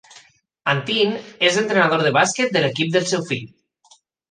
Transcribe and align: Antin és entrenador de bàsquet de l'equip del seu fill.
Antin 0.71 1.13
és 1.49 1.59
entrenador 1.63 2.05
de 2.07 2.15
bàsquet 2.17 2.57
de 2.57 2.65
l'equip 2.65 2.93
del 2.99 3.09
seu 3.13 3.25
fill. 3.31 3.47